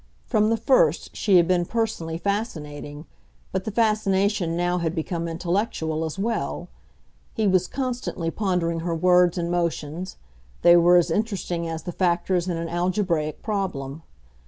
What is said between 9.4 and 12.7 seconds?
motions; they were as interesting as the factors in an